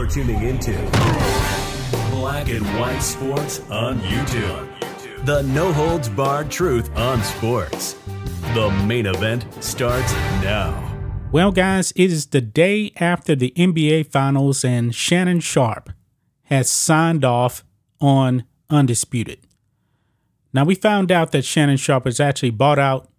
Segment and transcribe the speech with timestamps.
[0.00, 0.72] You're tuning into
[2.10, 5.26] Black and White Sports on YouTube.
[5.26, 7.96] The no holds barred truth on sports.
[8.54, 10.10] The main event starts
[10.42, 10.72] now.
[11.32, 15.90] Well, guys, it is the day after the NBA Finals, and Shannon Sharpe
[16.44, 17.62] has signed off
[18.00, 19.40] on Undisputed.
[20.54, 23.10] Now, we found out that Shannon Sharpe has actually bought out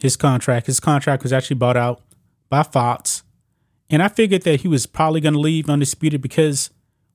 [0.00, 0.66] his contract.
[0.66, 2.00] His contract was actually bought out
[2.48, 3.22] by Fox.
[3.90, 6.70] And I figured that he was probably going to leave Undisputed because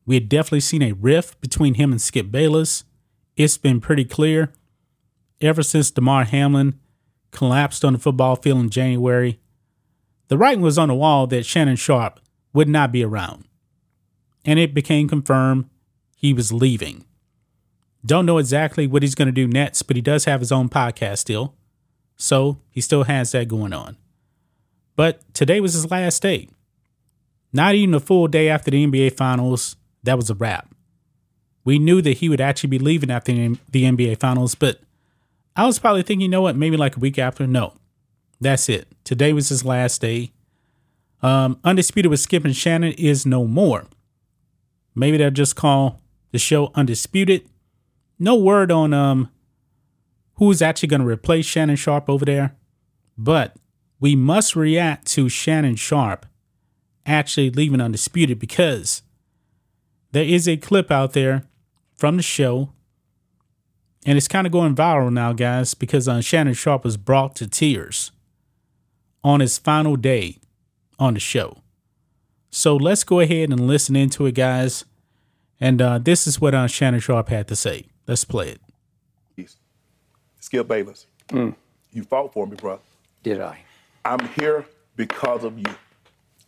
[0.06, 2.84] we had definitely seen a rift between him and Skip Bayless.
[3.38, 4.52] It's been pretty clear
[5.42, 6.80] ever since Damar Hamlin
[7.32, 9.40] collapsed on the football field in January.
[10.28, 12.20] The writing was on the wall that Shannon Sharpe
[12.54, 13.46] would not be around.
[14.44, 15.70] And it became confirmed
[16.16, 17.06] he was leaving.
[18.06, 20.70] Don't know exactly what he's going to do next, but he does have his own
[20.70, 21.56] podcast still.
[22.18, 23.98] So he still has that going on.
[24.96, 26.50] But today was his last day.
[27.56, 30.76] Not even a full day after the NBA Finals, that was a wrap.
[31.64, 34.82] We knew that he would actually be leaving after the NBA Finals, but
[35.56, 37.48] I was probably thinking, you know what, maybe like a week after.
[37.48, 37.72] No,
[38.42, 38.90] that's it.
[39.06, 40.34] Today was his last day.
[41.24, 43.86] Um, Undisputed with Skip and Shannon is no more.
[44.94, 46.02] Maybe they'll just call
[46.34, 47.48] the show Undisputed.
[48.20, 49.32] No word on um
[50.34, 52.58] who's actually going to replace Shannon Sharpe over there,
[53.18, 53.56] but
[54.02, 56.26] we must react to Shannon Sharpe
[57.06, 59.04] actually leaving undisputed because
[60.12, 61.44] there is a clip out there
[61.96, 62.72] from the show
[64.06, 67.48] and it's kind of going viral now guys because uh, shannon Sharpe was brought to
[67.48, 68.12] tears
[69.24, 70.38] on his final day
[71.00, 71.58] on the show.
[72.52, 74.86] So let's go ahead and listen into it guys
[75.60, 77.88] and uh, this is what uh, shannon Sharpe had to say.
[78.08, 78.62] Let's play it.
[80.40, 81.08] Skip bayless.
[81.30, 81.56] Mm.
[81.92, 82.80] you fought for me bro
[83.24, 83.58] Did I?
[84.06, 84.64] i'm here
[84.96, 85.66] because of you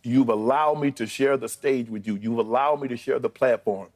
[0.02, 2.16] You've allowed me to share the stage with you.
[2.16, 3.88] You've allowed me to share the platform.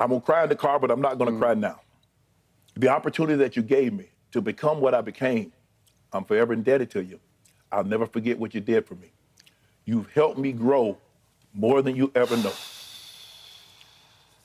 [0.00, 1.80] I'm gonna cry in the car, but I'm not gonna cry now.
[2.76, 5.52] The opportunity that you gave me to become what I became,
[6.12, 7.18] I'm forever indebted to you.
[7.72, 9.10] I'll never forget what you did for me.
[9.84, 10.98] You've helped me grow
[11.52, 12.52] more than you ever know.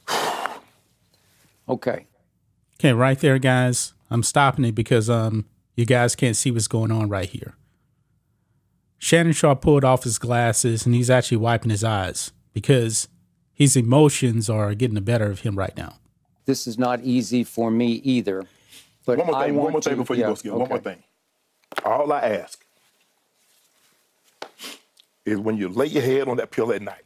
[1.69, 2.07] Okay.
[2.78, 5.46] okay right there guys i'm stopping it because um
[5.78, 7.56] you guys can't see what's going on right here
[9.03, 13.09] Shannon Sharpe pulled off his glasses and he's actually wiping his eyes because
[13.53, 15.96] his emotions are getting the better of him right now.
[16.46, 18.46] This is not easy for me either.
[19.06, 20.53] But one more thing, want one more thing to- before you yeah, go, Skip.
[20.53, 21.03] One more thing.
[21.84, 22.66] All I ask
[25.25, 27.03] is when you lay your head on that pillow at night,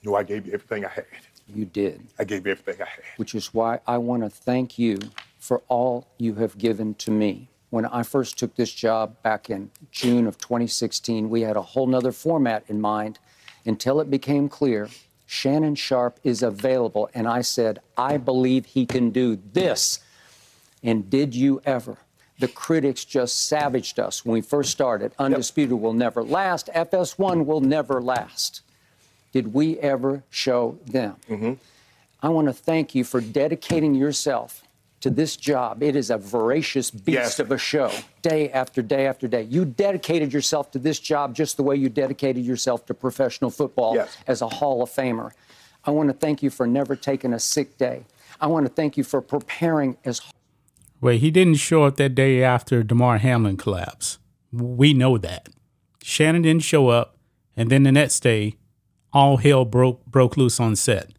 [0.00, 1.04] you know I gave you everything I had.
[1.54, 2.00] You did.
[2.18, 3.04] I gave you everything I had.
[3.18, 4.98] Which is why I want to thank you
[5.38, 7.50] for all you have given to me.
[7.70, 11.86] When I first took this job back in June of 2016, we had a whole
[11.86, 13.18] nother format in mind
[13.66, 14.88] until it became clear
[15.26, 17.10] Shannon Sharpe is available.
[17.12, 20.00] And I said, I believe he can do this.
[20.82, 21.98] And did you ever?
[22.38, 25.12] The critics just savaged us when we first started.
[25.18, 26.70] Undisputed will never last.
[26.74, 28.62] FS1 will never last.
[29.32, 31.16] Did we ever show them?
[31.28, 31.52] Mm-hmm.
[32.22, 34.62] I want to thank you for dedicating yourself
[35.00, 35.82] to this job.
[35.82, 37.38] It is a voracious beast Yes.
[37.38, 37.90] of a show,
[38.22, 39.42] day after day after day.
[39.42, 43.94] You dedicated yourself to this job just the way you dedicated yourself to professional football
[43.94, 44.16] Yes.
[44.26, 45.30] as a Hall of Famer.
[45.84, 48.02] I want to thank you for never taking a sick day.
[48.40, 50.20] I want to thank you for preparing as
[51.00, 54.18] Wait, he didn't show up that day after Damar Hamlin collapsed.
[54.52, 55.48] We know that.
[56.02, 57.16] Shannon didn't show up,
[57.56, 58.56] and then the next day,
[59.12, 61.12] all hell broke broke loose on set.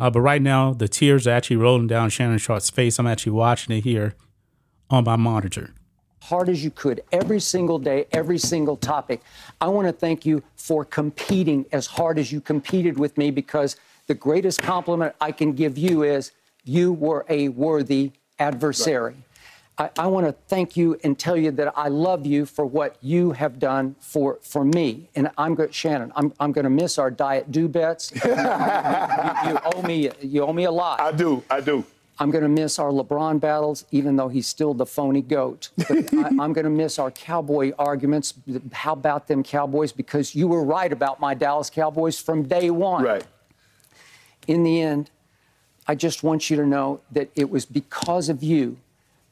[0.00, 2.98] Uh, but right now, the tears are actually rolling down Shannon Sharpe's face.
[2.98, 4.14] I'm actually watching it here
[4.88, 5.74] on my monitor.
[6.22, 9.20] hard as you could every single day, every single topic.
[9.60, 13.76] I want to thank you for competing as hard as you competed with me because
[14.06, 16.32] the greatest compliment I can give you is
[16.64, 19.16] you were a worthy adversary.
[19.80, 22.96] I, I want to thank you and tell you that I love you for what
[23.00, 25.08] you have done for, for me.
[25.14, 28.12] And I'm going Shannon, I'm, I'm going to miss our diet Dew bets.
[28.24, 31.00] you, you owe me you owe me a lot.
[31.00, 31.82] I do, I do.
[32.18, 35.70] I'm going to miss our LeBron battles, even though he's still the phony goat.
[35.88, 38.34] But I, I'm going to miss our Cowboy arguments.
[38.72, 39.92] How about them Cowboys?
[39.92, 43.02] Because you were right about my Dallas Cowboys from day one.
[43.02, 43.24] Right.
[44.46, 45.10] In the end,
[45.88, 48.76] I just want you to know that it was because of you.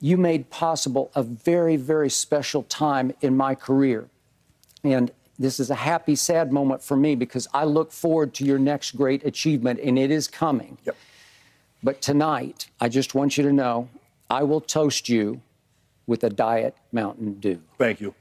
[0.01, 4.09] You made possible a very, very special time in my career.
[4.85, 8.59] And this is a happy, sad moment for me because I look forward to your
[8.59, 10.79] next great achievement, and it is coming.
[10.85, 10.97] Yep.
[11.83, 13.89] But tonight, I just want you to know
[14.29, 15.41] I will toast you
[16.07, 17.61] with a Diet Mountain Dew.
[17.77, 18.15] Thank you.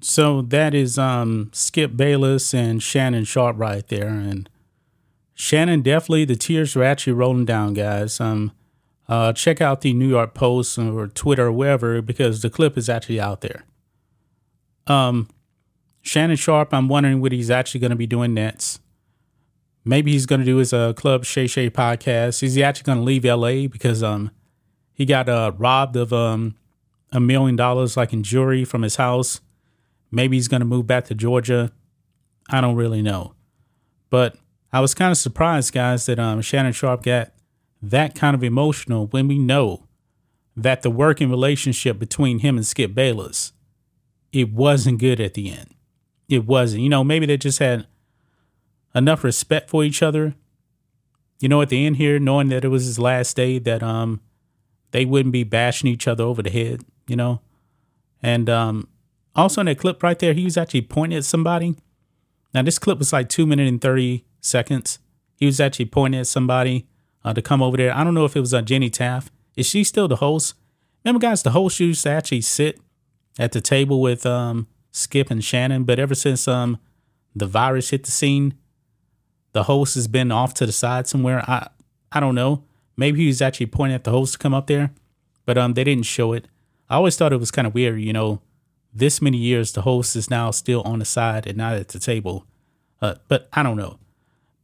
[0.00, 4.48] So that is um, Skip Bayless and Shannon Sharpe right there, and
[5.34, 8.20] Shannon definitely the tears are actually rolling down, guys.
[8.20, 8.52] Um,
[9.08, 12.88] uh, check out the New York Post or Twitter or wherever because the clip is
[12.88, 13.64] actually out there.
[14.86, 15.28] Um,
[16.02, 18.80] Shannon Sharpe, I'm wondering what he's actually going to be doing next.
[19.84, 22.42] Maybe he's going to do his uh, Club Shay Shay podcast.
[22.42, 24.32] Is he actually going to leave LA because um
[24.92, 26.56] he got uh, robbed of um
[27.12, 29.40] a million dollars like in jewelry from his house?
[30.10, 31.72] Maybe he's going to move back to Georgia.
[32.50, 33.34] I don't really know,
[34.10, 34.36] but
[34.72, 37.32] I was kind of surprised, guys, that um Shannon Sharpe got
[37.82, 39.84] that kind of emotional when we know
[40.56, 43.52] that the working relationship between him and Skip Bayless
[44.32, 45.74] it wasn't good at the end.
[46.28, 46.82] It wasn't.
[46.82, 47.86] You know, maybe they just had
[48.94, 50.34] enough respect for each other.
[51.40, 54.20] You know, at the end here, knowing that it was his last day, that um
[54.90, 57.40] they wouldn't be bashing each other over the head, you know.
[58.22, 58.88] And um
[59.34, 61.76] also in that clip right there, he was actually pointing at somebody.
[62.52, 64.98] Now this clip was like two minutes and thirty seconds.
[65.36, 66.86] He was actually pointing at somebody
[67.26, 67.94] uh, to come over there.
[67.94, 69.32] I don't know if it was uh, Jenny Taft.
[69.56, 70.54] Is she still the host?
[71.04, 72.78] Remember, guys, the host used to actually sit
[73.36, 76.78] at the table with um, Skip and Shannon, but ever since um,
[77.34, 78.54] the virus hit the scene,
[79.52, 81.42] the host has been off to the side somewhere.
[81.48, 81.68] I
[82.12, 82.62] I don't know.
[82.96, 84.92] Maybe he was actually pointing at the host to come up there,
[85.44, 86.46] but um, they didn't show it.
[86.88, 88.40] I always thought it was kind of weird, you know.
[88.94, 91.98] This many years, the host is now still on the side and not at the
[91.98, 92.46] table.
[93.02, 93.98] Uh, but I don't know.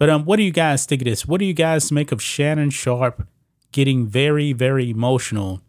[0.02, 1.28] But um, what do you guys think of this?
[1.28, 3.24] What do you guys make of Shannon Sharpe
[3.70, 5.60] getting very, very emotional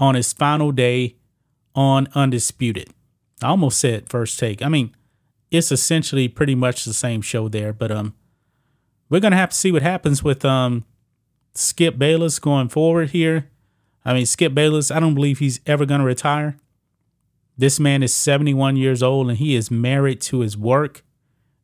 [0.00, 1.14] on his final day
[1.72, 2.90] on Undisputed.
[3.40, 4.62] I almost said first take.
[4.62, 4.96] I mean,
[5.52, 8.16] it's essentially pretty much the same show there, but um
[9.08, 10.84] we're gonna have to see what happens with um
[11.54, 13.48] Skip Bayless going forward here.
[14.04, 16.56] I mean, Skip Bayless, I don't believe he's ever gonna retire.
[17.56, 21.04] This man is 71 years old and he is married to his work.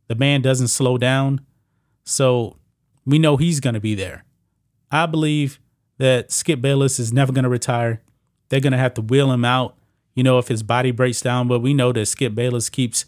[0.07, 1.45] The man doesn't slow down.
[2.05, 2.57] So
[3.05, 4.25] we know he's gonna be there.
[4.91, 5.61] I believe
[5.99, 8.03] that Skip Bayless is never gonna retire.
[8.49, 9.77] They're gonna have to wheel him out
[10.15, 11.49] you know, if his body breaks down.
[11.49, 13.07] But we know that Skip Bayless keeps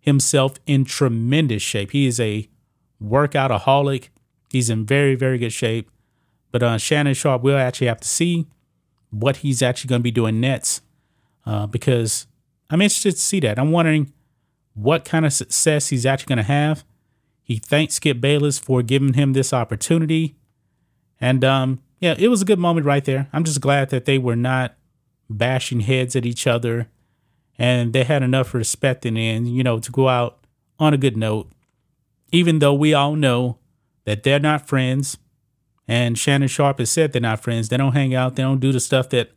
[0.00, 1.90] himself in tremendous shape.
[1.90, 2.48] He is a
[3.02, 4.08] workoutaholic.
[4.50, 5.90] He's in very, very good shape.
[6.52, 8.46] But uh, Shannon Sharpe, we'll actually have to see
[9.10, 10.82] what he's actually going to be doing next
[11.44, 12.26] uh, because
[12.70, 13.58] I'm interested to see that.
[13.58, 14.12] I'm wondering
[14.74, 16.84] what kind of success he's actually going to have.
[17.46, 20.34] He thanks Skip Bayless for giving him this opportunity.
[21.20, 23.28] And um, yeah, it was a good moment right there.
[23.32, 24.74] I'm just glad that they were not
[25.30, 26.88] bashing heads at each other.
[27.56, 30.44] And they had enough respect in the you know, to go out
[30.80, 31.48] on a good note,
[32.32, 33.58] even though we all know
[34.06, 35.16] that they're not friends.
[35.86, 37.68] And Shannon Sharpe has said they're not friends.
[37.68, 38.34] They don't hang out.
[38.34, 39.30] They don't do the stuff that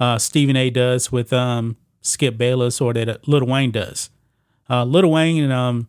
[0.00, 0.68] uh, Stephen A.
[0.68, 4.10] does with um, Skip Bayless or that uh, Lil Wayne does.
[4.68, 5.86] Uh, Lil Wayne and um,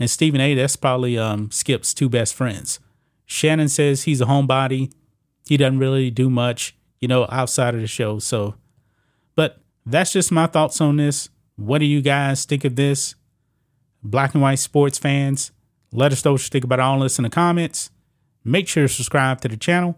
[0.00, 0.54] and Stephen A.
[0.54, 2.80] That's probably um, Skip's two best friends.
[3.26, 4.92] Shannon says he's a homebody.
[5.46, 8.18] He doesn't really do much, you know, outside of the show.
[8.18, 8.54] So
[9.34, 11.28] but that's just my thoughts on this.
[11.56, 13.14] What do you guys think of this?
[14.02, 15.50] Black and white sports fans,
[15.92, 17.90] let us know what you think about all this in the comments.
[18.44, 19.96] Make sure to subscribe to the channel,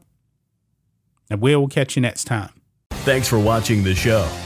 [1.29, 2.51] and we will catch you next time.
[2.91, 4.46] Thanks for watching the show.